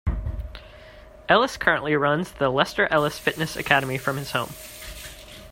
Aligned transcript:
Ellis 1.29 1.57
currently 1.57 1.95
runs 1.95 2.31
the 2.31 2.49
Lester 2.49 2.87
Ellis 2.89 3.19
Fitness 3.19 3.55
Academy 3.55 3.99
from 3.99 4.17
his 4.17 4.31
home. 4.31 4.49